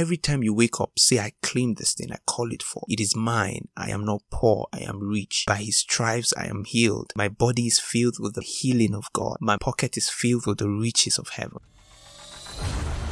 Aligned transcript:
every 0.00 0.16
time 0.16 0.42
you 0.42 0.54
wake 0.54 0.80
up, 0.80 0.98
say, 0.98 1.18
I 1.18 1.32
claim 1.42 1.74
this 1.74 1.92
thing, 1.92 2.10
I 2.10 2.16
call 2.26 2.52
it 2.52 2.62
for. 2.62 2.84
It 2.88 3.00
is 3.00 3.14
mine. 3.14 3.68
I 3.76 3.90
am 3.90 4.04
not 4.06 4.22
poor. 4.30 4.66
I 4.72 4.80
am 4.80 4.98
rich. 4.98 5.44
By 5.46 5.56
his 5.56 5.76
stripes, 5.76 6.32
I 6.36 6.46
am 6.46 6.64
healed. 6.64 7.12
My 7.14 7.28
body 7.28 7.66
is 7.66 7.78
filled 7.78 8.16
with 8.18 8.34
the 8.34 8.40
healing 8.40 8.94
of 8.94 9.12
God. 9.12 9.36
My 9.40 9.58
pocket 9.58 9.98
is 9.98 10.08
filled 10.08 10.46
with 10.46 10.58
the 10.58 10.70
riches 10.70 11.18
of 11.18 11.28
heaven. 11.28 11.60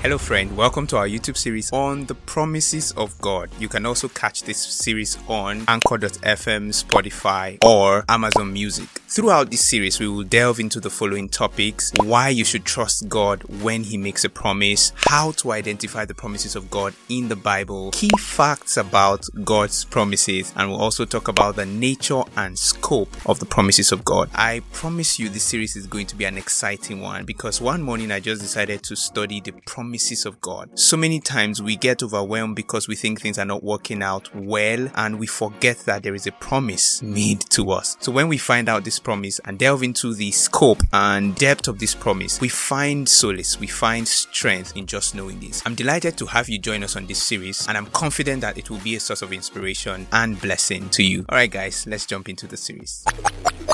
Hello, 0.00 0.16
friend. 0.16 0.56
Welcome 0.56 0.86
to 0.86 0.96
our 0.96 1.08
YouTube 1.08 1.36
series 1.36 1.72
on 1.72 2.06
the 2.06 2.14
promises 2.14 2.92
of 2.92 3.20
God. 3.20 3.50
You 3.58 3.68
can 3.68 3.84
also 3.84 4.06
catch 4.06 4.44
this 4.44 4.58
series 4.58 5.18
on 5.26 5.64
Anchor.fm, 5.66 6.68
Spotify, 6.72 7.58
or 7.64 8.04
Amazon 8.08 8.52
Music. 8.52 8.86
Throughout 9.08 9.50
this 9.50 9.68
series, 9.68 9.98
we 9.98 10.06
will 10.06 10.22
delve 10.22 10.60
into 10.60 10.78
the 10.78 10.88
following 10.88 11.28
topics 11.28 11.92
why 12.00 12.28
you 12.28 12.44
should 12.44 12.64
trust 12.64 13.08
God 13.08 13.42
when 13.60 13.82
He 13.82 13.96
makes 13.96 14.24
a 14.24 14.28
promise, 14.28 14.92
how 14.94 15.32
to 15.32 15.50
identify 15.50 16.04
the 16.04 16.14
promises 16.14 16.54
of 16.54 16.70
God 16.70 16.94
in 17.08 17.26
the 17.26 17.34
Bible, 17.34 17.90
key 17.90 18.10
facts 18.20 18.76
about 18.76 19.26
God's 19.44 19.84
promises, 19.84 20.52
and 20.54 20.70
we'll 20.70 20.80
also 20.80 21.06
talk 21.06 21.26
about 21.26 21.56
the 21.56 21.66
nature 21.66 22.22
and 22.36 22.56
scope 22.56 23.10
of 23.26 23.40
the 23.40 23.46
promises 23.46 23.90
of 23.90 24.04
God. 24.04 24.30
I 24.32 24.62
promise 24.72 25.18
you, 25.18 25.28
this 25.28 25.42
series 25.42 25.74
is 25.74 25.88
going 25.88 26.06
to 26.06 26.16
be 26.16 26.24
an 26.24 26.38
exciting 26.38 27.00
one 27.00 27.24
because 27.24 27.60
one 27.60 27.82
morning 27.82 28.12
I 28.12 28.20
just 28.20 28.42
decided 28.42 28.84
to 28.84 28.94
study 28.94 29.40
the 29.40 29.52
promises 29.66 29.88
promises 29.98 30.26
of 30.26 30.40
God. 30.40 30.78
So 30.78 30.96
many 30.96 31.18
times 31.18 31.60
we 31.60 31.74
get 31.74 32.04
overwhelmed 32.04 32.54
because 32.54 32.86
we 32.86 32.94
think 32.94 33.20
things 33.20 33.36
are 33.36 33.44
not 33.44 33.64
working 33.64 34.00
out 34.00 34.32
well 34.32 34.88
and 34.94 35.18
we 35.18 35.26
forget 35.26 35.78
that 35.86 36.04
there 36.04 36.14
is 36.14 36.24
a 36.28 36.32
promise 36.32 37.02
made 37.02 37.40
to 37.50 37.72
us. 37.72 37.96
So 37.98 38.12
when 38.12 38.28
we 38.28 38.38
find 38.38 38.68
out 38.68 38.84
this 38.84 39.00
promise 39.00 39.40
and 39.44 39.58
delve 39.58 39.82
into 39.82 40.14
the 40.14 40.30
scope 40.30 40.82
and 40.92 41.34
depth 41.34 41.66
of 41.66 41.80
this 41.80 41.96
promise, 41.96 42.40
we 42.40 42.48
find 42.48 43.08
solace, 43.08 43.58
we 43.58 43.66
find 43.66 44.06
strength 44.06 44.76
in 44.76 44.86
just 44.86 45.16
knowing 45.16 45.40
this. 45.40 45.62
I'm 45.66 45.74
delighted 45.74 46.16
to 46.18 46.26
have 46.26 46.48
you 46.48 46.60
join 46.60 46.84
us 46.84 46.94
on 46.94 47.06
this 47.06 47.20
series 47.20 47.66
and 47.66 47.76
I'm 47.76 47.86
confident 47.86 48.42
that 48.42 48.56
it 48.56 48.70
will 48.70 48.78
be 48.78 48.94
a 48.94 49.00
source 49.00 49.22
of 49.22 49.32
inspiration 49.32 50.06
and 50.12 50.40
blessing 50.40 50.88
to 50.90 51.02
you. 51.02 51.24
Alright 51.28 51.50
guys, 51.50 51.88
let's 51.88 52.06
jump 52.06 52.28
into 52.28 52.46
the 52.46 52.56
series. 52.56 53.04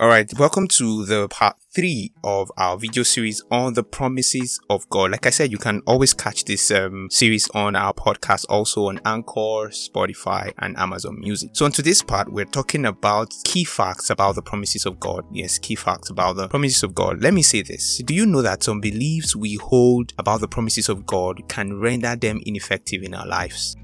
Alright, 0.00 0.32
welcome 0.38 0.66
to 0.68 1.04
the 1.04 1.28
part 1.28 1.56
3 1.74 2.10
of 2.24 2.50
our 2.56 2.78
video 2.78 3.02
series 3.02 3.42
on 3.50 3.74
the 3.74 3.82
promises 3.82 4.58
of 4.70 4.88
God. 4.88 5.10
Like 5.10 5.26
I 5.26 5.28
said, 5.28 5.52
you 5.52 5.58
can 5.58 5.82
always 5.86 6.14
catch 6.14 6.46
this 6.46 6.70
um, 6.70 7.10
series 7.10 7.50
on 7.50 7.76
our 7.76 7.92
podcast, 7.92 8.46
also 8.48 8.86
on 8.86 8.98
Anchor, 9.04 9.68
Spotify, 9.68 10.54
and 10.56 10.74
Amazon 10.78 11.20
Music. 11.20 11.50
So, 11.52 11.66
on 11.66 11.72
today's 11.72 12.00
part, 12.00 12.32
we're 12.32 12.46
talking 12.46 12.86
about 12.86 13.30
key 13.44 13.64
facts 13.64 14.08
about 14.08 14.36
the 14.36 14.42
promises 14.42 14.86
of 14.86 14.98
God. 14.98 15.26
Yes, 15.32 15.58
key 15.58 15.74
facts 15.74 16.08
about 16.08 16.36
the 16.36 16.48
promises 16.48 16.82
of 16.82 16.94
God. 16.94 17.20
Let 17.20 17.34
me 17.34 17.42
say 17.42 17.60
this 17.60 17.98
Do 17.98 18.14
you 18.14 18.24
know 18.24 18.40
that 18.40 18.62
some 18.62 18.80
beliefs 18.80 19.36
we 19.36 19.56
hold 19.56 20.14
about 20.16 20.40
the 20.40 20.48
promises 20.48 20.88
of 20.88 21.04
God 21.04 21.46
can 21.50 21.78
render 21.78 22.16
them 22.16 22.40
ineffective 22.46 23.02
in 23.02 23.12
our 23.12 23.26
lives? 23.26 23.76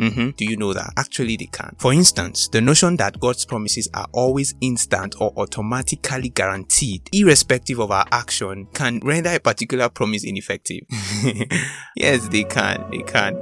Mm-hmm. 0.00 0.30
Do 0.30 0.44
you 0.46 0.56
know 0.56 0.72
that? 0.72 0.92
Actually, 0.96 1.36
they 1.36 1.46
can. 1.46 1.76
For 1.78 1.92
instance, 1.92 2.48
the 2.48 2.60
notion 2.60 2.96
that 2.96 3.20
God's 3.20 3.44
promises 3.44 3.88
are 3.92 4.06
always 4.12 4.54
instant 4.60 5.14
or 5.20 5.32
automatically 5.36 6.30
guaranteed, 6.30 7.08
irrespective 7.12 7.78
of 7.78 7.90
our 7.90 8.06
action, 8.10 8.66
can 8.72 9.00
render 9.00 9.30
a 9.30 9.38
particular 9.38 9.90
promise 9.90 10.24
ineffective. 10.24 10.84
yes, 11.96 12.28
they 12.28 12.44
can. 12.44 12.90
They 12.90 13.02
can. 13.02 13.34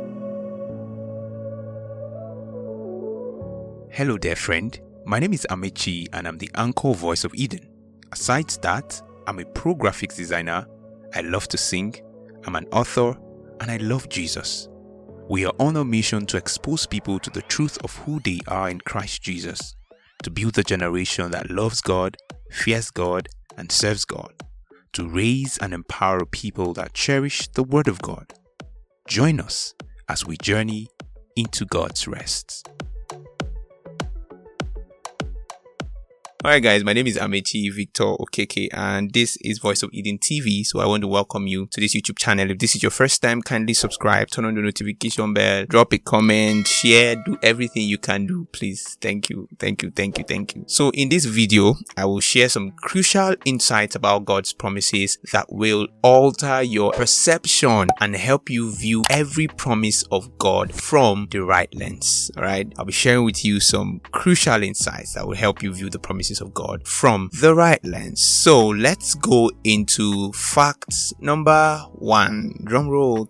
Hello 3.90 4.18
there, 4.18 4.36
friend. 4.36 4.78
My 5.06 5.18
name 5.18 5.32
is 5.32 5.46
Amechi 5.50 6.06
and 6.12 6.26
I'm 6.26 6.38
the 6.38 6.50
anchor 6.56 6.92
voice 6.92 7.24
of 7.24 7.34
Eden. 7.34 7.68
Aside 8.12 8.50
that, 8.62 9.00
I'm 9.26 9.38
a 9.38 9.44
pro 9.44 9.74
graphics 9.74 10.16
designer, 10.16 10.66
I 11.14 11.20
love 11.20 11.48
to 11.48 11.56
sing, 11.56 11.94
I'm 12.46 12.56
an 12.56 12.66
author, 12.72 13.16
and 13.60 13.70
I 13.70 13.76
love 13.78 14.08
Jesus. 14.08 14.68
We 15.28 15.44
are 15.44 15.52
on 15.60 15.76
a 15.76 15.84
mission 15.84 16.24
to 16.26 16.38
expose 16.38 16.86
people 16.86 17.18
to 17.18 17.28
the 17.28 17.42
truth 17.42 17.76
of 17.84 17.94
who 17.96 18.18
they 18.20 18.40
are 18.48 18.70
in 18.70 18.80
Christ 18.80 19.20
Jesus, 19.20 19.76
to 20.22 20.30
build 20.30 20.56
a 20.56 20.62
generation 20.62 21.30
that 21.32 21.50
loves 21.50 21.82
God, 21.82 22.16
fears 22.50 22.90
God, 22.90 23.28
and 23.58 23.70
serves 23.70 24.06
God, 24.06 24.32
to 24.94 25.06
raise 25.06 25.58
and 25.58 25.74
empower 25.74 26.24
people 26.24 26.72
that 26.74 26.94
cherish 26.94 27.46
the 27.48 27.62
Word 27.62 27.88
of 27.88 28.00
God. 28.00 28.32
Join 29.06 29.38
us 29.38 29.74
as 30.08 30.24
we 30.24 30.38
journey 30.38 30.88
into 31.36 31.66
God's 31.66 32.08
rest. 32.08 32.66
Alright 36.48 36.62
guys, 36.62 36.82
my 36.82 36.94
name 36.94 37.06
is 37.06 37.18
Amechi 37.18 37.70
Victor 37.70 38.04
Okeke 38.04 38.68
and 38.72 39.12
this 39.12 39.36
is 39.42 39.58
Voice 39.58 39.82
of 39.82 39.90
Eden 39.92 40.16
TV. 40.16 40.64
So 40.64 40.80
I 40.80 40.86
want 40.86 41.02
to 41.02 41.06
welcome 41.06 41.46
you 41.46 41.66
to 41.66 41.78
this 41.78 41.94
YouTube 41.94 42.18
channel. 42.18 42.50
If 42.50 42.58
this 42.58 42.74
is 42.74 42.82
your 42.82 42.88
first 42.88 43.20
time, 43.20 43.42
kindly 43.42 43.74
subscribe, 43.74 44.30
turn 44.30 44.46
on 44.46 44.54
the 44.54 44.62
notification 44.62 45.34
bell, 45.34 45.66
drop 45.66 45.92
a 45.92 45.98
comment, 45.98 46.66
share, 46.66 47.16
do 47.16 47.36
everything 47.42 47.82
you 47.82 47.98
can 47.98 48.26
do. 48.26 48.48
Please. 48.50 48.96
Thank 48.98 49.28
you. 49.28 49.46
Thank 49.58 49.82
you. 49.82 49.90
Thank 49.90 50.16
you. 50.16 50.24
Thank 50.24 50.56
you. 50.56 50.64
So 50.68 50.88
in 50.92 51.10
this 51.10 51.26
video, 51.26 51.74
I 51.98 52.06
will 52.06 52.20
share 52.20 52.48
some 52.48 52.70
crucial 52.70 53.34
insights 53.44 53.94
about 53.94 54.24
God's 54.24 54.54
promises 54.54 55.18
that 55.34 55.52
will 55.52 55.86
alter 56.02 56.62
your 56.62 56.92
perception 56.92 57.90
and 58.00 58.16
help 58.16 58.48
you 58.48 58.74
view 58.74 59.02
every 59.10 59.48
promise 59.48 60.02
of 60.04 60.38
God 60.38 60.72
from 60.72 61.28
the 61.30 61.44
right 61.44 61.68
lens. 61.74 62.30
Alright. 62.38 62.72
I'll 62.78 62.86
be 62.86 62.92
sharing 62.92 63.24
with 63.24 63.44
you 63.44 63.60
some 63.60 64.00
crucial 64.12 64.62
insights 64.62 65.12
that 65.12 65.26
will 65.26 65.36
help 65.36 65.62
you 65.62 65.74
view 65.74 65.90
the 65.90 65.98
promises 65.98 66.37
of 66.40 66.54
God 66.54 66.86
from 66.86 67.30
the 67.40 67.54
right 67.54 67.82
lens. 67.84 68.22
So 68.22 68.68
let's 68.68 69.14
go 69.14 69.50
into 69.64 70.32
facts 70.32 71.12
number 71.20 71.78
one. 71.92 72.54
Drum 72.64 72.88
roll. 72.88 73.28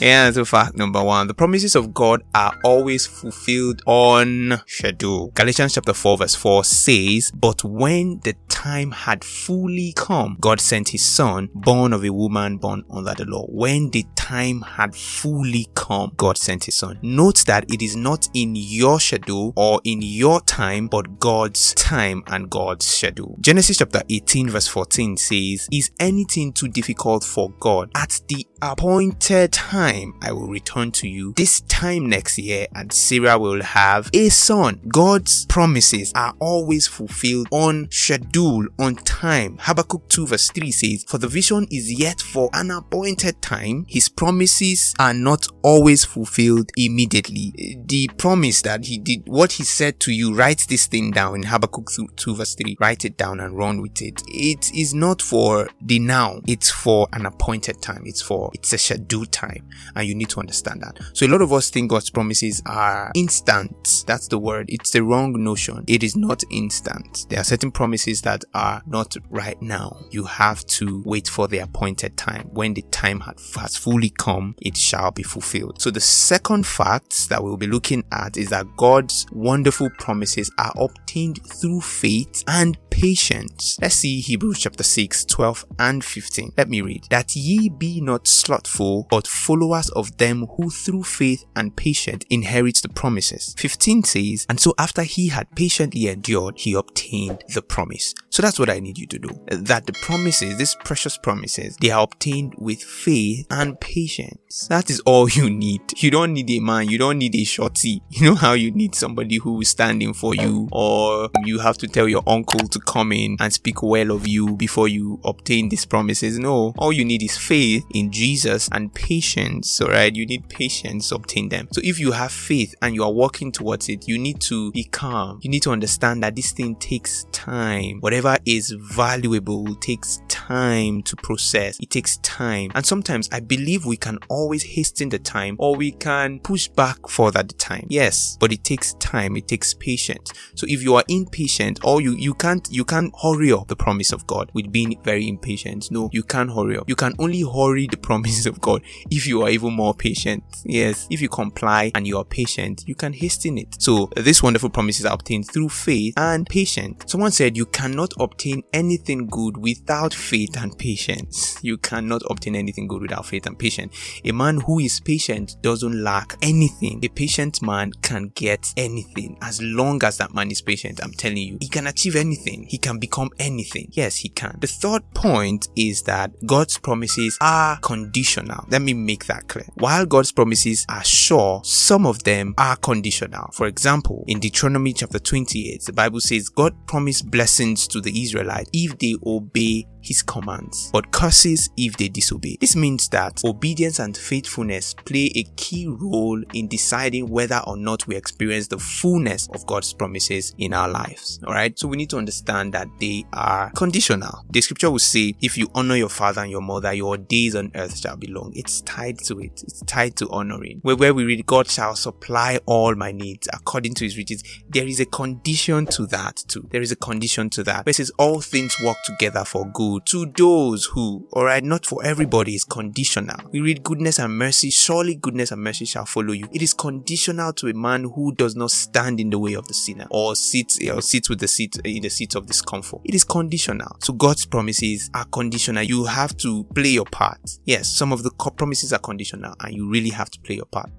Yeah, 0.00 0.30
so 0.30 0.44
fact 0.44 0.76
number 0.76 1.02
one. 1.02 1.26
The 1.26 1.34
promises 1.34 1.74
of 1.74 1.92
God 1.92 2.22
are 2.32 2.56
always 2.62 3.04
fulfilled 3.04 3.82
on 3.84 4.60
schedule. 4.66 5.32
Galatians 5.34 5.74
chapter 5.74 5.92
4 5.92 6.18
verse 6.18 6.36
4 6.36 6.62
says, 6.62 7.32
But 7.32 7.64
when 7.64 8.20
the 8.22 8.34
time 8.48 8.92
had 8.92 9.24
fully 9.24 9.92
come, 9.96 10.36
God 10.40 10.60
sent 10.60 10.90
his 10.90 11.04
son, 11.04 11.48
born 11.52 11.92
of 11.92 12.04
a 12.04 12.12
woman 12.12 12.58
born 12.58 12.84
under 12.90 13.12
the 13.14 13.24
law. 13.24 13.46
When 13.48 13.90
the 13.90 14.04
time 14.14 14.60
had 14.62 14.94
fully 14.94 15.66
come, 15.74 16.12
God 16.16 16.38
sent 16.38 16.64
his 16.64 16.76
son. 16.76 16.98
Note 17.02 17.44
that 17.46 17.64
it 17.72 17.82
is 17.82 17.96
not 17.96 18.28
in 18.34 18.54
your 18.54 19.00
schedule 19.00 19.52
or 19.56 19.80
in 19.82 20.00
your 20.02 20.40
time, 20.42 20.86
but 20.86 21.18
God's 21.18 21.74
time 21.74 22.22
and 22.28 22.48
God's 22.48 22.86
schedule. 22.86 23.36
Genesis 23.40 23.78
chapter 23.78 24.02
18 24.08 24.50
verse 24.50 24.68
14 24.68 25.16
says, 25.16 25.68
Is 25.72 25.90
anything 25.98 26.52
too 26.52 26.68
difficult 26.68 27.24
for 27.24 27.50
God? 27.58 27.90
At 27.96 28.20
the 28.28 28.46
appointed 28.60 29.52
time 29.52 30.14
I 30.22 30.32
will 30.32 30.48
return 30.48 30.90
to 30.92 31.08
you 31.08 31.32
this 31.36 31.60
time 31.62 32.08
next 32.08 32.38
year 32.38 32.66
and 32.74 32.92
Sarah 32.92 33.38
will 33.38 33.62
have 33.62 34.10
a 34.12 34.28
son. 34.28 34.80
God's 34.88 35.46
promises 35.46 36.12
are 36.14 36.34
always 36.38 36.86
fulfilled 36.86 37.48
on 37.50 37.88
schedule, 37.90 38.66
on 38.78 38.96
time. 38.96 39.58
Habakkuk 39.60 40.08
2 40.08 40.26
verse 40.26 40.50
3 40.50 40.70
says, 40.70 41.04
For 41.04 41.18
the 41.18 41.28
vision 41.28 41.66
is 41.70 41.92
yet 41.92 42.20
for 42.20 42.50
an 42.52 42.70
appointed 42.70 43.40
time. 43.42 43.86
His 43.88 44.08
promises 44.08 44.94
are 44.98 45.14
not 45.14 45.46
always 45.62 46.04
fulfilled 46.04 46.70
immediately. 46.76 47.78
The 47.86 48.08
promise 48.18 48.62
that 48.62 48.86
he 48.86 48.98
did, 48.98 49.28
what 49.28 49.52
he 49.52 49.64
said 49.64 50.00
to 50.00 50.12
you, 50.12 50.34
write 50.34 50.66
this 50.68 50.86
thing 50.86 51.10
down 51.10 51.36
in 51.36 51.42
Habakkuk 51.44 51.90
2 52.16 52.34
verse 52.34 52.54
3. 52.54 52.76
Write 52.80 53.04
it 53.04 53.16
down 53.16 53.40
and 53.40 53.56
run 53.56 53.80
with 53.80 54.02
it. 54.02 54.22
It 54.28 54.72
is 54.74 54.94
not 54.94 55.22
for 55.22 55.68
the 55.80 55.98
now. 55.98 56.40
It's 56.46 56.70
for 56.70 57.08
an 57.12 57.26
appointed 57.26 57.80
time. 57.80 58.02
It's 58.04 58.22
for 58.22 58.47
it's 58.54 58.72
a 58.72 58.78
scheduled 58.78 59.32
time. 59.32 59.68
And 59.94 60.06
you 60.06 60.14
need 60.14 60.28
to 60.30 60.40
understand 60.40 60.82
that. 60.82 60.98
So 61.12 61.26
a 61.26 61.28
lot 61.28 61.42
of 61.42 61.52
us 61.52 61.70
think 61.70 61.90
God's 61.90 62.10
promises 62.10 62.62
are 62.66 63.10
instant. 63.14 64.04
That's 64.06 64.28
the 64.28 64.38
word. 64.38 64.66
It's 64.68 64.90
the 64.90 65.02
wrong 65.02 65.42
notion. 65.42 65.84
It 65.86 66.02
is 66.02 66.16
not 66.16 66.42
instant. 66.50 67.26
There 67.28 67.40
are 67.40 67.44
certain 67.44 67.70
promises 67.70 68.22
that 68.22 68.44
are 68.54 68.82
not 68.86 69.16
right 69.30 69.60
now. 69.60 69.96
You 70.10 70.24
have 70.24 70.64
to 70.66 71.02
wait 71.04 71.28
for 71.28 71.48
the 71.48 71.58
appointed 71.58 72.16
time. 72.16 72.48
When 72.52 72.74
the 72.74 72.82
time 72.90 73.20
has 73.20 73.76
fully 73.76 74.10
come, 74.10 74.54
it 74.60 74.76
shall 74.76 75.10
be 75.10 75.22
fulfilled. 75.22 75.80
So 75.80 75.90
the 75.90 76.00
second 76.00 76.66
fact 76.66 77.28
that 77.28 77.42
we'll 77.42 77.56
be 77.56 77.66
looking 77.66 78.04
at 78.12 78.36
is 78.36 78.50
that 78.50 78.66
God's 78.76 79.26
wonderful 79.32 79.90
promises 79.98 80.50
are 80.58 80.72
obtained 80.76 81.40
through 81.46 81.80
faith 81.80 82.44
and 82.46 82.78
patience. 82.90 83.78
Let's 83.80 83.96
see 83.96 84.20
Hebrews 84.20 84.58
chapter 84.58 84.82
6, 84.82 85.24
12 85.26 85.66
and 85.78 86.04
15. 86.04 86.52
Let 86.56 86.68
me 86.68 86.80
read. 86.80 87.04
That 87.10 87.34
ye 87.36 87.68
be 87.68 88.00
not 88.00 88.26
slothful, 88.38 89.06
but 89.10 89.26
followers 89.26 89.88
of 89.90 90.16
them 90.18 90.46
who 90.56 90.70
through 90.70 91.04
faith 91.04 91.44
and 91.56 91.76
patience 91.76 92.24
inherit 92.30 92.80
the 92.82 92.88
promises. 92.88 93.54
15 93.58 94.04
says, 94.04 94.46
And 94.48 94.60
so 94.60 94.74
after 94.78 95.02
he 95.02 95.28
had 95.28 95.54
patiently 95.54 96.08
endured, 96.08 96.58
he 96.58 96.74
obtained 96.74 97.44
the 97.54 97.62
promise. 97.62 98.14
So 98.30 98.42
that's 98.42 98.58
what 98.58 98.70
I 98.70 98.80
need 98.80 98.98
you 98.98 99.06
to 99.08 99.18
do. 99.18 99.28
That 99.48 99.86
the 99.86 99.92
promises, 99.92 100.56
these 100.58 100.76
precious 100.84 101.16
promises, 101.18 101.76
they 101.80 101.90
are 101.90 102.02
obtained 102.02 102.54
with 102.58 102.82
faith 102.82 103.46
and 103.50 103.80
patience. 103.80 104.68
That 104.68 104.90
is 104.90 105.00
all 105.00 105.28
you 105.28 105.50
need. 105.50 105.80
You 105.96 106.10
don't 106.10 106.32
need 106.32 106.50
a 106.50 106.60
man, 106.60 106.88
you 106.88 106.98
don't 106.98 107.18
need 107.18 107.34
a 107.34 107.44
shorty. 107.44 108.02
You 108.10 108.30
know 108.30 108.34
how 108.34 108.54
you 108.54 108.70
need 108.72 108.94
somebody 108.94 109.36
who 109.36 109.60
is 109.60 109.68
standing 109.68 110.12
for 110.12 110.34
you, 110.34 110.68
or 110.72 111.30
you 111.44 111.60
have 111.60 111.78
to 111.78 111.86
tell 111.86 112.08
your 112.08 112.22
uncle 112.26 112.60
to 112.60 112.80
come 112.80 113.12
in 113.12 113.36
and 113.38 113.52
speak 113.52 113.82
well 113.82 114.10
of 114.10 114.26
you 114.26 114.56
before 114.56 114.88
you 114.88 115.20
obtain 115.24 115.68
these 115.68 115.84
promises. 115.84 116.38
No, 116.38 116.74
all 116.78 116.92
you 116.92 117.04
need 117.04 117.22
is 117.22 117.36
faith 117.36 117.84
in 117.94 118.10
Jesus 118.10 118.27
and 118.72 118.92
patience. 118.92 119.80
Alright, 119.80 120.14
you 120.14 120.26
need 120.26 120.48
patience 120.48 121.08
to 121.08 121.16
obtain 121.16 121.48
them. 121.48 121.68
So 121.72 121.80
if 121.84 121.98
you 121.98 122.12
have 122.12 122.32
faith 122.32 122.74
and 122.82 122.94
you 122.94 123.02
are 123.04 123.12
working 123.12 123.52
towards 123.52 123.88
it, 123.88 124.06
you 124.06 124.18
need 124.18 124.40
to 124.42 124.70
be 124.72 124.84
calm. 124.84 125.40
You 125.42 125.50
need 125.50 125.62
to 125.62 125.70
understand 125.70 126.22
that 126.22 126.36
this 126.36 126.52
thing 126.52 126.76
takes 126.76 127.26
time. 127.32 128.00
Whatever 128.00 128.36
is 128.44 128.70
valuable 128.70 129.74
takes 129.76 130.20
time 130.38 131.02
to 131.02 131.16
process. 131.16 131.78
It 131.80 131.90
takes 131.90 132.16
time. 132.18 132.70
And 132.74 132.86
sometimes 132.86 133.28
I 133.32 133.40
believe 133.40 133.84
we 133.84 133.96
can 133.96 134.18
always 134.28 134.62
hasten 134.62 135.08
the 135.08 135.18
time 135.18 135.56
or 135.58 135.74
we 135.74 135.90
can 135.90 136.38
push 136.40 136.68
back 136.68 137.08
further 137.08 137.42
the 137.42 137.54
time. 137.54 137.86
Yes, 137.90 138.36
but 138.38 138.52
it 138.52 138.62
takes 138.62 138.94
time. 138.94 139.36
It 139.36 139.48
takes 139.48 139.74
patience. 139.74 140.32
So 140.54 140.66
if 140.68 140.82
you 140.82 140.94
are 140.94 141.04
impatient 141.08 141.80
or 141.84 142.00
you, 142.00 142.12
you 142.12 142.34
can't, 142.34 142.66
you 142.70 142.84
can't 142.84 143.12
hurry 143.20 143.52
up 143.52 143.68
the 143.68 143.76
promise 143.76 144.12
of 144.12 144.26
God 144.26 144.50
with 144.54 144.70
being 144.70 145.00
very 145.02 145.28
impatient. 145.28 145.90
No, 145.90 146.08
you 146.12 146.22
can't 146.22 146.50
hurry 146.50 146.78
up. 146.78 146.88
You 146.88 146.96
can 146.96 147.14
only 147.18 147.42
hurry 147.42 147.88
the 147.90 147.96
promises 148.08 148.46
of 148.46 148.60
God 148.60 148.82
if 149.10 149.26
you 149.26 149.42
are 149.42 149.50
even 149.50 149.74
more 149.74 149.94
patient. 149.94 150.44
Yes, 150.64 151.08
if 151.10 151.20
you 151.20 151.28
comply 151.28 151.90
and 151.94 152.06
you 152.06 152.16
are 152.16 152.24
patient, 152.24 152.84
you 152.86 152.94
can 152.94 153.12
hasten 153.12 153.58
it. 153.58 153.80
So 153.80 154.10
these 154.16 154.42
wonderful 154.42 154.70
promises 154.70 155.04
are 155.04 155.14
obtained 155.14 155.50
through 155.50 155.70
faith 155.70 156.14
and 156.16 156.46
patience. 156.46 157.04
Someone 157.06 157.32
said 157.32 157.56
you 157.56 157.66
cannot 157.66 158.12
obtain 158.20 158.62
anything 158.72 159.26
good 159.26 159.56
without 159.56 160.14
and 160.32 160.76
patience. 160.78 161.58
You 161.62 161.78
cannot 161.78 162.22
obtain 162.30 162.54
anything 162.54 162.86
good 162.86 163.02
without 163.02 163.26
faith 163.26 163.46
and 163.46 163.58
patience. 163.58 163.94
A 164.24 164.32
man 164.32 164.60
who 164.60 164.78
is 164.78 165.00
patient 165.00 165.56
doesn't 165.62 166.02
lack 166.02 166.36
anything. 166.42 167.00
A 167.04 167.08
patient 167.08 167.62
man 167.62 167.92
can 168.02 168.30
get 168.34 168.72
anything 168.76 169.38
as 169.42 169.62
long 169.62 170.02
as 170.04 170.18
that 170.18 170.34
man 170.34 170.50
is 170.50 170.60
patient. 170.60 171.00
I'm 171.02 171.12
telling 171.12 171.38
you, 171.38 171.58
he 171.60 171.68
can 171.68 171.86
achieve 171.86 172.16
anything. 172.16 172.66
He 172.68 172.78
can 172.78 172.98
become 172.98 173.30
anything. 173.38 173.88
Yes, 173.92 174.16
he 174.16 174.28
can. 174.28 174.56
The 174.60 174.66
third 174.66 175.02
point 175.14 175.68
is 175.76 176.02
that 176.02 176.32
God's 176.46 176.78
promises 176.78 177.36
are 177.40 177.78
conditional. 177.80 178.64
Let 178.68 178.82
me 178.82 178.94
make 178.94 179.26
that 179.26 179.48
clear. 179.48 179.66
While 179.74 180.06
God's 180.06 180.32
promises 180.32 180.84
are 180.88 181.04
sure, 181.04 181.60
some 181.64 182.06
of 182.06 182.22
them 182.24 182.54
are 182.58 182.76
conditional. 182.76 183.50
For 183.52 183.66
example, 183.66 184.24
in 184.26 184.40
Deuteronomy 184.40 184.92
chapter 184.92 185.18
28, 185.18 185.84
the 185.84 185.92
Bible 185.92 186.20
says 186.20 186.48
God 186.48 186.74
promised 186.86 187.30
blessings 187.30 187.86
to 187.88 188.00
the 188.00 188.22
Israelites 188.22 188.70
if 188.72 188.98
they 188.98 189.14
obey 189.24 189.86
his 190.08 190.22
commands, 190.22 190.90
but 190.92 191.12
curses 191.12 191.70
if 191.76 191.96
they 191.96 192.08
disobey. 192.08 192.56
This 192.60 192.74
means 192.74 193.08
that 193.10 193.42
obedience 193.44 193.98
and 193.98 194.16
faithfulness 194.16 194.94
play 194.94 195.30
a 195.34 195.44
key 195.56 195.86
role 195.86 196.42
in 196.54 196.68
deciding 196.68 197.28
whether 197.28 197.60
or 197.66 197.76
not 197.76 198.06
we 198.06 198.16
experience 198.16 198.68
the 198.68 198.78
fullness 198.78 199.48
of 199.54 199.66
God's 199.66 199.92
promises 199.92 200.54
in 200.58 200.72
our 200.72 200.88
lives. 200.88 201.40
Alright, 201.44 201.78
so 201.78 201.88
we 201.88 201.96
need 201.96 202.10
to 202.10 202.18
understand 202.18 202.72
that 202.74 202.88
they 202.98 203.24
are 203.32 203.70
conditional. 203.72 204.44
The 204.50 204.60
scripture 204.60 204.90
will 204.90 204.98
say, 204.98 205.34
If 205.40 205.56
you 205.58 205.68
honor 205.74 205.96
your 205.96 206.08
father 206.08 206.42
and 206.42 206.50
your 206.50 206.62
mother, 206.62 206.92
your 206.92 207.16
days 207.16 207.54
on 207.54 207.70
earth 207.74 207.98
shall 207.98 208.16
be 208.16 208.28
long. 208.28 208.52
It's 208.54 208.80
tied 208.82 209.18
to 209.20 209.38
it, 209.40 209.62
it's 209.62 209.82
tied 209.82 210.16
to 210.16 210.28
honoring. 210.30 210.80
Where, 210.82 210.96
where 210.96 211.14
we 211.14 211.24
read, 211.24 211.46
God 211.46 211.68
shall 211.68 211.96
supply 211.96 212.60
all 212.66 212.94
my 212.94 213.12
needs 213.12 213.48
according 213.52 213.94
to 213.94 214.04
his 214.04 214.16
riches. 214.16 214.42
There 214.68 214.86
is 214.86 215.00
a 215.00 215.06
condition 215.06 215.86
to 215.86 216.06
that 216.06 216.36
too. 216.48 216.66
There 216.70 216.82
is 216.82 216.92
a 216.92 216.96
condition 216.96 217.50
to 217.50 217.64
that. 217.64 217.94
Says, 217.94 218.12
All 218.18 218.40
things 218.40 218.76
work 218.84 218.96
together 219.04 219.44
for 219.44 219.66
good 219.72 219.97
to 220.00 220.26
those 220.36 220.86
who, 220.86 221.28
alright, 221.32 221.64
not 221.64 221.86
for 221.86 222.04
everybody, 222.04 222.54
is 222.54 222.64
conditional. 222.64 223.36
We 223.50 223.60
read 223.60 223.82
goodness 223.82 224.18
and 224.18 224.36
mercy, 224.36 224.70
surely 224.70 225.14
goodness 225.14 225.52
and 225.52 225.62
mercy 225.62 225.84
shall 225.84 226.06
follow 226.06 226.32
you. 226.32 226.48
It 226.52 226.62
is 226.62 226.74
conditional 226.74 227.52
to 227.54 227.68
a 227.68 227.74
man 227.74 228.04
who 228.04 228.34
does 228.34 228.56
not 228.56 228.70
stand 228.70 229.20
in 229.20 229.30
the 229.30 229.38
way 229.38 229.54
of 229.54 229.66
the 229.68 229.74
sinner 229.74 230.06
or 230.10 230.36
sits 230.36 230.78
or 230.88 231.02
sits 231.02 231.28
with 231.28 231.40
the 231.40 231.48
seat 231.48 231.76
in 231.84 232.02
the 232.02 232.10
seat 232.10 232.34
of 232.34 232.46
discomfort. 232.46 233.00
It 233.04 233.14
is 233.14 233.24
conditional. 233.24 233.96
So 234.00 234.12
God's 234.12 234.46
promises 234.46 235.10
are 235.14 235.26
conditional. 235.26 235.82
You 235.82 236.04
have 236.04 236.36
to 236.38 236.64
play 236.74 236.90
your 236.90 237.06
part. 237.06 237.40
Yes, 237.64 237.88
some 237.88 238.12
of 238.12 238.22
the 238.22 238.30
promises 238.30 238.92
are 238.92 238.98
conditional 238.98 239.54
and 239.60 239.74
you 239.74 239.88
really 239.88 240.10
have 240.10 240.30
to 240.30 240.40
play 240.40 240.56
your 240.56 240.66
part. 240.66 240.90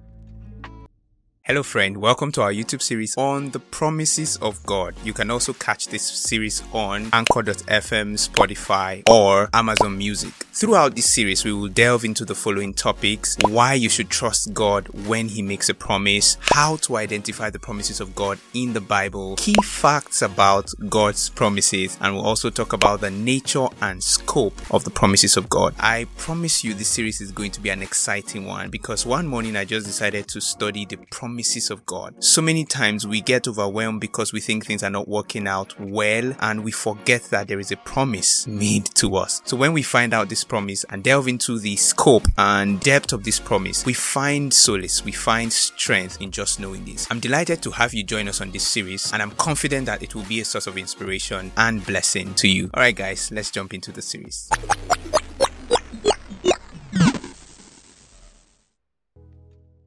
Hello, 1.50 1.64
friend. 1.64 1.96
Welcome 1.96 2.30
to 2.32 2.42
our 2.42 2.52
YouTube 2.52 2.80
series 2.80 3.16
on 3.16 3.50
the 3.50 3.58
promises 3.58 4.36
of 4.36 4.64
God. 4.66 4.94
You 5.02 5.12
can 5.12 5.32
also 5.32 5.52
catch 5.52 5.88
this 5.88 6.08
series 6.08 6.62
on 6.72 7.10
Anchor.fm, 7.12 8.14
Spotify, 8.28 9.02
or 9.10 9.50
Amazon 9.52 9.98
Music. 9.98 10.30
Throughout 10.52 10.94
this 10.94 11.12
series, 11.12 11.44
we 11.44 11.52
will 11.52 11.66
delve 11.66 12.04
into 12.04 12.24
the 12.24 12.36
following 12.36 12.72
topics 12.72 13.36
why 13.48 13.74
you 13.74 13.88
should 13.88 14.10
trust 14.10 14.54
God 14.54 14.86
when 15.08 15.26
He 15.26 15.42
makes 15.42 15.68
a 15.68 15.74
promise, 15.74 16.36
how 16.40 16.76
to 16.76 16.96
identify 16.98 17.50
the 17.50 17.58
promises 17.58 17.98
of 17.98 18.14
God 18.14 18.38
in 18.54 18.72
the 18.72 18.80
Bible, 18.80 19.34
key 19.34 19.56
facts 19.64 20.22
about 20.22 20.70
God's 20.88 21.30
promises, 21.30 21.98
and 22.00 22.14
we'll 22.14 22.26
also 22.26 22.50
talk 22.50 22.72
about 22.72 23.00
the 23.00 23.10
nature 23.10 23.66
and 23.80 24.00
scope 24.04 24.54
of 24.72 24.84
the 24.84 24.90
promises 24.90 25.36
of 25.36 25.48
God. 25.48 25.74
I 25.80 26.06
promise 26.16 26.62
you, 26.62 26.74
this 26.74 26.86
series 26.86 27.20
is 27.20 27.32
going 27.32 27.50
to 27.50 27.60
be 27.60 27.70
an 27.70 27.82
exciting 27.82 28.46
one 28.46 28.70
because 28.70 29.04
one 29.04 29.26
morning 29.26 29.56
I 29.56 29.64
just 29.64 29.86
decided 29.86 30.28
to 30.28 30.40
study 30.40 30.84
the 30.84 30.98
promises 31.10 31.39
promises 31.40 31.70
of 31.70 31.86
God. 31.86 32.22
So 32.22 32.42
many 32.42 32.66
times 32.66 33.06
we 33.06 33.22
get 33.22 33.48
overwhelmed 33.48 34.00
because 34.00 34.30
we 34.30 34.40
think 34.40 34.66
things 34.66 34.82
are 34.82 34.90
not 34.90 35.08
working 35.08 35.48
out 35.48 35.78
well 35.80 36.34
and 36.40 36.62
we 36.62 36.70
forget 36.70 37.22
that 37.30 37.48
there 37.48 37.58
is 37.58 37.72
a 37.72 37.78
promise 37.78 38.46
made 38.46 38.84
to 38.96 39.16
us. 39.16 39.40
So 39.46 39.56
when 39.56 39.72
we 39.72 39.82
find 39.82 40.12
out 40.12 40.28
this 40.28 40.44
promise 40.44 40.84
and 40.90 41.02
delve 41.02 41.28
into 41.28 41.58
the 41.58 41.76
scope 41.76 42.26
and 42.36 42.78
depth 42.80 43.14
of 43.14 43.24
this 43.24 43.40
promise, 43.40 43.86
we 43.86 43.94
find 43.94 44.52
solace, 44.52 45.02
we 45.02 45.12
find 45.12 45.50
strength 45.50 46.20
in 46.20 46.30
just 46.30 46.60
knowing 46.60 46.84
this. 46.84 47.06
I'm 47.10 47.20
delighted 47.20 47.62
to 47.62 47.70
have 47.70 47.94
you 47.94 48.04
join 48.04 48.28
us 48.28 48.42
on 48.42 48.50
this 48.50 48.68
series 48.68 49.10
and 49.12 49.22
I'm 49.22 49.32
confident 49.32 49.86
that 49.86 50.02
it 50.02 50.14
will 50.14 50.24
be 50.24 50.40
a 50.40 50.44
source 50.44 50.66
of 50.66 50.76
inspiration 50.76 51.52
and 51.56 51.84
blessing 51.86 52.34
to 52.34 52.48
you. 52.48 52.70
Alright 52.74 52.96
guys, 52.96 53.30
let's 53.32 53.50
jump 53.50 53.72
into 53.72 53.92
the 53.92 54.02
series. 54.02 54.50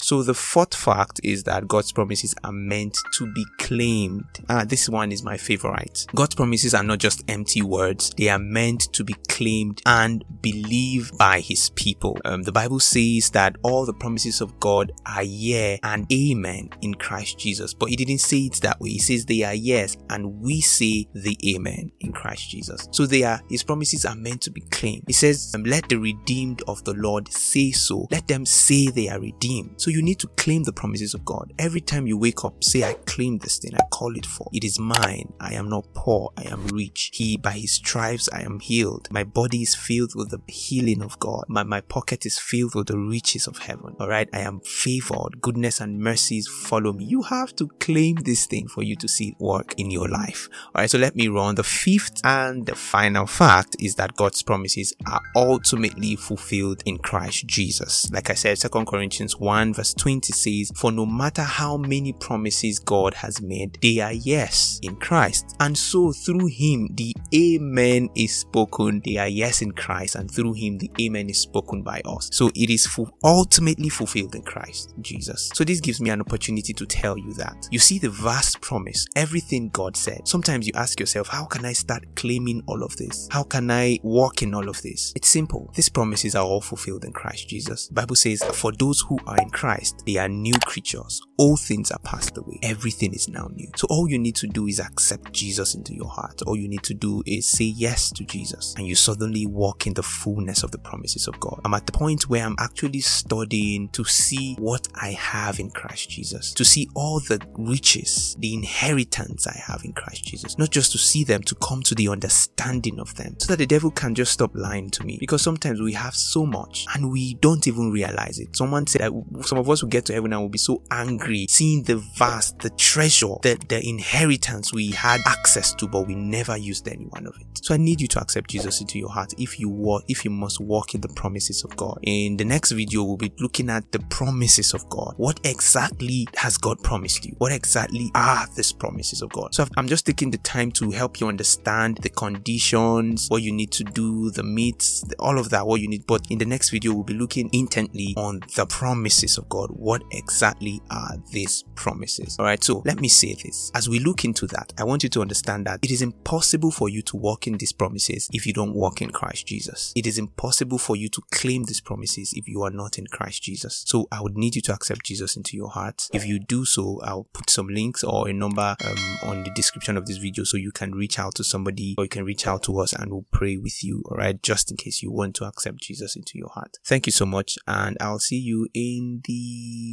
So 0.03 0.21
the 0.21 0.33
fourth 0.33 0.75
fact 0.75 1.21
is 1.23 1.43
that 1.43 1.65
God's 1.65 1.93
promises 1.93 2.35
are 2.43 2.51
meant 2.51 2.97
to 3.13 3.31
be 3.31 3.45
claimed. 3.57 4.25
Ah, 4.49 4.65
this 4.65 4.89
one 4.89 5.13
is 5.13 5.23
my 5.23 5.37
favorite. 5.37 6.05
God's 6.13 6.35
promises 6.35 6.73
are 6.73 6.83
not 6.83 6.99
just 6.99 7.23
empty 7.29 7.61
words. 7.61 8.11
They 8.17 8.27
are 8.27 8.37
meant 8.37 8.91
to 8.91 9.05
be 9.05 9.15
claimed 9.29 9.81
and 9.85 10.25
believed 10.41 11.17
by 11.17 11.39
his 11.39 11.69
people. 11.69 12.19
Um, 12.25 12.43
the 12.43 12.51
Bible 12.51 12.81
says 12.81 13.29
that 13.29 13.55
all 13.63 13.85
the 13.85 13.93
promises 13.93 14.41
of 14.41 14.59
God 14.59 14.91
are 15.05 15.23
yeah 15.23 15.77
and 15.83 16.05
amen 16.11 16.71
in 16.81 16.95
Christ 16.95 17.39
Jesus. 17.39 17.73
But 17.73 17.87
he 17.87 17.95
didn't 17.95 18.19
say 18.19 18.39
it 18.39 18.55
that 18.55 18.81
way. 18.81 18.89
He 18.89 18.99
says 18.99 19.25
they 19.25 19.43
are 19.43 19.55
yes 19.55 19.95
and 20.09 20.41
we 20.41 20.59
say 20.59 21.07
the 21.13 21.37
amen 21.47 21.93
in 22.01 22.11
Christ 22.11 22.49
Jesus. 22.49 22.89
So 22.91 23.05
they 23.05 23.23
are, 23.23 23.39
his 23.49 23.63
promises 23.63 24.05
are 24.05 24.15
meant 24.15 24.41
to 24.41 24.51
be 24.51 24.61
claimed. 24.69 25.05
He 25.07 25.13
says, 25.13 25.53
um, 25.55 25.63
let 25.63 25.87
the 25.87 25.97
redeemed 25.97 26.61
of 26.67 26.83
the 26.83 26.93
Lord 26.93 27.31
say 27.31 27.71
so. 27.71 28.09
Let 28.11 28.27
them 28.27 28.45
say 28.45 28.87
they 28.87 29.07
are 29.07 29.21
redeemed. 29.21 29.79
So 29.79 29.92
you 29.93 30.01
need 30.01 30.19
to 30.19 30.27
claim 30.27 30.63
the 30.63 30.73
promises 30.73 31.13
of 31.13 31.23
God. 31.23 31.53
Every 31.59 31.81
time 31.81 32.07
you 32.07 32.17
wake 32.17 32.43
up, 32.43 32.63
say, 32.63 32.83
I 32.83 32.93
claim 33.05 33.37
this 33.37 33.59
thing, 33.59 33.75
I 33.75 33.83
call 33.91 34.15
it 34.17 34.25
for. 34.25 34.47
It 34.51 34.63
is 34.63 34.79
mine. 34.79 35.31
I 35.39 35.53
am 35.53 35.69
not 35.69 35.85
poor, 35.93 36.31
I 36.35 36.43
am 36.51 36.65
rich. 36.67 37.11
He, 37.13 37.37
by 37.37 37.51
his 37.51 37.73
stripes, 37.73 38.27
I 38.33 38.41
am 38.41 38.59
healed. 38.59 39.07
My 39.11 39.23
body 39.23 39.61
is 39.61 39.75
filled 39.75 40.15
with 40.15 40.31
the 40.31 40.41
healing 40.51 41.03
of 41.03 41.19
God. 41.19 41.45
My, 41.47 41.61
my 41.61 41.81
pocket 41.81 42.25
is 42.25 42.39
filled 42.39 42.73
with 42.73 42.87
the 42.87 42.97
riches 42.97 43.45
of 43.45 43.59
heaven. 43.59 43.95
All 43.99 44.07
right. 44.07 44.27
I 44.33 44.39
am 44.39 44.61
favored. 44.61 45.41
Goodness 45.41 45.79
and 45.79 45.99
mercies 45.99 46.47
follow 46.47 46.93
me. 46.93 47.05
You 47.05 47.21
have 47.23 47.55
to 47.57 47.67
claim 47.79 48.15
this 48.15 48.47
thing 48.47 48.67
for 48.67 48.81
you 48.81 48.95
to 48.95 49.07
see 49.07 49.35
work 49.39 49.75
in 49.77 49.91
your 49.91 50.07
life. 50.07 50.49
All 50.73 50.81
right. 50.81 50.89
So 50.89 50.97
let 50.97 51.15
me 51.15 51.27
run. 51.27 51.55
The 51.55 51.63
fifth 51.63 52.19
and 52.23 52.65
the 52.65 52.75
final 52.75 53.27
fact 53.27 53.75
is 53.79 53.95
that 53.95 54.15
God's 54.15 54.41
promises 54.41 54.93
are 55.05 55.21
ultimately 55.35 56.15
fulfilled 56.15 56.81
in 56.85 56.97
Christ 56.97 57.45
Jesus. 57.45 58.09
Like 58.11 58.31
I 58.31 58.33
said, 58.33 58.57
Second 58.57 58.87
Corinthians 58.87 59.39
1 59.39 59.73
verse 59.73 59.82
verse 59.83 59.93
20 59.95 60.31
says, 60.31 60.71
For 60.75 60.93
no 60.93 61.05
matter 61.05 61.41
how 61.41 61.75
many 61.75 62.13
promises 62.13 62.79
God 62.79 63.13
has 63.15 63.41
made, 63.41 63.77
they 63.81 63.99
are 63.99 64.13
yes 64.13 64.79
in 64.81 64.95
Christ. 64.95 65.55
And 65.59 65.77
so 65.77 66.13
through 66.13 66.47
him, 66.47 66.89
the 66.93 67.13
Amen 67.35 68.09
is 68.15 68.33
spoken. 68.39 69.01
They 69.03 69.17
are 69.17 69.27
yes 69.27 69.61
in 69.61 69.73
Christ, 69.73 70.15
and 70.15 70.31
through 70.31 70.53
him, 70.53 70.77
the 70.77 70.89
Amen 71.01 71.29
is 71.29 71.39
spoken 71.39 71.83
by 71.83 72.01
us. 72.05 72.29
So 72.31 72.49
it 72.55 72.69
is 72.69 72.87
ultimately 73.23 73.89
fulfilled 73.89 74.35
in 74.35 74.43
Christ 74.43 74.93
Jesus. 75.01 75.51
So 75.53 75.65
this 75.65 75.81
gives 75.81 75.99
me 75.99 76.11
an 76.11 76.21
opportunity 76.21 76.73
to 76.73 76.85
tell 76.85 77.17
you 77.17 77.33
that. 77.33 77.67
You 77.69 77.79
see 77.79 77.99
the 77.99 78.09
vast 78.09 78.61
promise, 78.61 79.05
everything 79.17 79.69
God 79.69 79.97
said. 79.97 80.27
Sometimes 80.27 80.65
you 80.65 80.73
ask 80.75 80.97
yourself, 80.99 81.27
How 81.27 81.45
can 81.45 81.65
I 81.65 81.73
start 81.73 82.03
claiming 82.15 82.63
all 82.67 82.83
of 82.83 82.95
this? 82.95 83.27
How 83.31 83.43
can 83.43 83.69
I 83.69 83.99
walk 84.01 84.41
in 84.43 84.53
all 84.53 84.69
of 84.69 84.81
this? 84.81 85.11
It's 85.15 85.29
simple. 85.29 85.71
These 85.75 85.89
promises 85.89 86.35
are 86.35 86.45
all 86.45 86.61
fulfilled 86.61 87.03
in 87.03 87.11
Christ 87.11 87.49
Jesus. 87.49 87.89
Bible 87.89 88.15
says, 88.15 88.41
For 88.53 88.71
those 88.71 89.01
who 89.01 89.19
are 89.27 89.37
in 89.37 89.49
Christ, 89.49 89.72
they 90.05 90.17
are 90.17 90.29
new 90.29 90.53
creatures. 90.65 91.21
All 91.37 91.57
things 91.57 91.91
are 91.91 91.99
passed 91.99 92.37
away. 92.37 92.59
Everything 92.61 93.13
is 93.13 93.27
now 93.27 93.49
new. 93.53 93.69
So 93.75 93.87
all 93.89 94.09
you 94.09 94.19
need 94.19 94.35
to 94.35 94.47
do 94.47 94.67
is 94.67 94.79
accept 94.79 95.33
Jesus 95.33 95.75
into 95.75 95.93
your 95.93 96.07
heart. 96.07 96.41
All 96.45 96.55
you 96.55 96.67
need 96.67 96.83
to 96.83 96.93
do 96.93 97.23
is 97.25 97.47
say 97.47 97.65
yes 97.65 98.11
to 98.11 98.23
Jesus, 98.23 98.73
and 98.77 98.87
you 98.87 98.95
suddenly 98.95 99.45
walk 99.45 99.87
in 99.87 99.93
the 99.93 100.03
fullness 100.03 100.63
of 100.63 100.71
the 100.71 100.77
promises 100.77 101.27
of 101.27 101.39
God. 101.39 101.59
I'm 101.65 101.73
at 101.73 101.85
the 101.85 101.91
point 101.91 102.29
where 102.29 102.45
I'm 102.45 102.55
actually 102.59 103.01
studying 103.01 103.89
to 103.89 104.03
see 104.03 104.55
what 104.59 104.87
I 104.95 105.11
have 105.11 105.59
in 105.59 105.69
Christ 105.71 106.09
Jesus, 106.09 106.53
to 106.53 106.65
see 106.65 106.89
all 106.95 107.19
the 107.19 107.39
riches, 107.57 108.35
the 108.39 108.53
inheritance 108.53 109.47
I 109.47 109.57
have 109.57 109.81
in 109.83 109.93
Christ 109.93 110.25
Jesus, 110.25 110.57
not 110.57 110.69
just 110.69 110.91
to 110.91 110.97
see 110.97 111.23
them, 111.23 111.41
to 111.43 111.55
come 111.55 111.81
to 111.83 111.95
the 111.95 112.07
understanding 112.09 112.99
of 112.99 113.15
them, 113.15 113.35
so 113.39 113.47
that 113.47 113.57
the 113.57 113.65
devil 113.65 113.91
can 113.91 114.15
just 114.15 114.33
stop 114.33 114.51
lying 114.55 114.89
to 114.91 115.03
me. 115.03 115.17
Because 115.19 115.41
sometimes 115.41 115.81
we 115.81 115.93
have 115.93 116.15
so 116.15 116.45
much 116.45 116.85
and 116.93 117.11
we 117.11 117.35
don't 117.35 117.67
even 117.67 117.91
realize 117.91 118.39
it. 118.39 118.55
Someone 118.55 118.87
said 118.87 119.01
that 119.01 119.45
some 119.45 119.57
of 119.57 119.62
us 119.69 119.81
will 119.81 119.89
get 119.89 120.05
to 120.05 120.13
heaven 120.13 120.33
and 120.33 120.41
will 120.41 120.49
be 120.49 120.57
so 120.57 120.81
angry 120.91 121.47
seeing 121.49 121.83
the 121.83 121.97
vast, 122.17 122.59
the 122.59 122.69
treasure, 122.71 123.35
the, 123.41 123.57
the 123.67 123.87
inheritance 123.87 124.73
we 124.73 124.91
had 124.91 125.21
access 125.25 125.73
to, 125.75 125.87
but 125.87 126.07
we 126.07 126.15
never 126.15 126.57
used 126.57 126.87
any 126.87 127.05
one 127.05 127.25
of 127.25 127.35
it. 127.39 127.47
So 127.63 127.73
I 127.73 127.77
need 127.77 128.01
you 128.01 128.07
to 128.09 128.19
accept 128.19 128.49
Jesus 128.49 128.81
into 128.81 128.99
your 128.99 129.09
heart 129.09 129.33
if 129.37 129.59
you 129.59 129.69
walk, 129.69 130.03
if 130.07 130.25
you 130.25 130.31
must 130.31 130.59
walk 130.59 130.95
in 130.95 131.01
the 131.01 131.07
promises 131.09 131.63
of 131.63 131.75
God. 131.77 131.99
In 132.03 132.37
the 132.37 132.45
next 132.45 132.71
video, 132.71 133.03
we'll 133.03 133.17
be 133.17 133.33
looking 133.39 133.69
at 133.69 133.91
the 133.91 133.99
promises 133.99 134.73
of 134.73 134.87
God. 134.89 135.13
What 135.17 135.39
exactly 135.45 136.27
has 136.35 136.57
God 136.57 136.83
promised 136.83 137.25
you? 137.25 137.35
What 137.37 137.51
exactly 137.51 138.11
are 138.15 138.47
these 138.55 138.73
promises 138.73 139.21
of 139.21 139.31
God? 139.31 139.55
So 139.55 139.65
I'm 139.77 139.87
just 139.87 140.05
taking 140.05 140.31
the 140.31 140.37
time 140.39 140.71
to 140.73 140.91
help 140.91 141.19
you 141.19 141.27
understand 141.27 141.97
the 141.97 142.09
conditions, 142.09 143.27
what 143.29 143.41
you 143.41 143.53
need 143.53 143.71
to 143.73 143.83
do, 143.83 144.31
the 144.31 144.43
meats, 144.43 145.05
all 145.19 145.39
of 145.39 145.49
that, 145.51 145.65
what 145.65 145.79
you 145.79 145.87
need. 145.87 146.05
But 146.05 146.25
in 146.29 146.39
the 146.39 146.45
next 146.45 146.69
video, 146.69 146.93
we'll 146.93 147.03
be 147.03 147.13
looking 147.13 147.49
intently 147.53 148.13
on 148.17 148.41
the 148.55 148.65
promises 148.65 149.37
of 149.37 149.47
God. 149.47 149.52
God, 149.53 149.69
what 149.69 150.01
exactly 150.09 150.81
are 150.89 151.15
these 151.29 151.63
promises? 151.75 152.37
All 152.39 152.45
right. 152.45 152.63
So 152.63 152.81
let 152.85 152.99
me 152.99 153.07
say 153.07 153.35
this. 153.35 153.71
As 153.75 153.87
we 153.87 153.99
look 153.99 154.25
into 154.25 154.47
that, 154.47 154.73
I 154.79 154.83
want 154.83 155.03
you 155.03 155.09
to 155.09 155.21
understand 155.21 155.67
that 155.67 155.79
it 155.83 155.91
is 155.91 156.01
impossible 156.01 156.71
for 156.71 156.89
you 156.89 157.03
to 157.03 157.17
walk 157.17 157.45
in 157.45 157.59
these 157.59 157.71
promises 157.71 158.27
if 158.33 158.47
you 158.47 158.53
don't 158.53 158.73
walk 158.73 159.03
in 159.03 159.11
Christ 159.11 159.45
Jesus. 159.45 159.93
It 159.95 160.07
is 160.07 160.17
impossible 160.17 160.79
for 160.79 160.95
you 160.95 161.07
to 161.09 161.21
claim 161.31 161.65
these 161.65 161.81
promises 161.81 162.33
if 162.35 162.47
you 162.47 162.63
are 162.63 162.71
not 162.71 162.97
in 162.97 163.05
Christ 163.05 163.43
Jesus. 163.43 163.83
So 163.85 164.07
I 164.11 164.21
would 164.21 164.35
need 164.35 164.55
you 164.55 164.61
to 164.63 164.73
accept 164.73 165.05
Jesus 165.05 165.37
into 165.37 165.55
your 165.55 165.69
heart. 165.69 166.09
If 166.11 166.25
you 166.25 166.39
do 166.39 166.65
so, 166.65 166.99
I'll 167.03 167.27
put 167.31 167.51
some 167.51 167.67
links 167.67 168.03
or 168.03 168.27
a 168.27 168.33
number 168.33 168.75
um, 168.83 168.97
on 169.21 169.43
the 169.43 169.51
description 169.51 169.97
of 169.97 170.07
this 170.07 170.17
video 170.17 170.45
so 170.45 170.57
you 170.57 170.71
can 170.71 170.93
reach 170.93 171.19
out 171.19 171.35
to 171.35 171.43
somebody 171.43 171.93
or 171.99 172.05
you 172.05 172.09
can 172.09 172.25
reach 172.25 172.47
out 172.47 172.63
to 172.63 172.79
us 172.79 172.91
and 172.91 173.11
we'll 173.11 173.27
pray 173.31 173.57
with 173.57 173.83
you. 173.83 174.01
All 174.09 174.17
right. 174.17 174.41
Just 174.41 174.71
in 174.71 174.77
case 174.77 175.03
you 175.03 175.11
want 175.11 175.35
to 175.35 175.45
accept 175.45 175.77
Jesus 175.81 176.15
into 176.15 176.39
your 176.39 176.49
heart. 176.49 176.79
Thank 176.83 177.05
you 177.05 177.11
so 177.11 177.27
much. 177.27 177.59
And 177.67 177.97
I'll 178.01 178.17
see 178.17 178.39
you 178.39 178.67
in 178.73 179.21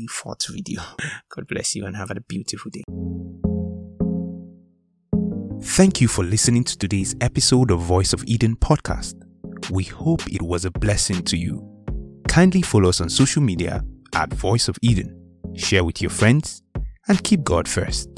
fourth 0.09 0.47
video. 0.49 0.83
God 1.35 1.47
bless 1.49 1.75
you 1.75 1.87
and 1.87 1.97
have 1.97 2.11
a 2.11 2.21
beautiful 2.21 2.71
day. 2.71 2.83
Thank 5.63 6.01
you 6.01 6.09
for 6.09 6.25
listening 6.25 6.65
to 6.65 6.79
today's 6.79 7.15
episode 7.21 7.71
of 7.71 7.81
Voice 7.81 8.13
of 8.13 8.25
Eden 8.25 8.57
podcast. 8.57 9.15
We 9.71 9.85
hope 9.85 10.27
it 10.33 10.43
was 10.43 10.65
a 10.65 10.71
blessing 10.71 11.23
to 11.25 11.37
you. 11.37 11.67
Kindly 12.29 12.63
follow 12.63 12.89
us 12.89 13.01
on 13.01 13.11
social 13.11 13.43
media 13.43 13.83
at 14.15 14.33
Voice 14.33 14.69
of 14.69 14.79
Eden, 14.83 15.15
share 15.55 15.85
with 15.85 16.01
your 16.01 16.11
friends, 16.11 16.63
and 17.09 17.23
keep 17.23 17.43
God 17.45 17.69
first. 17.69 18.09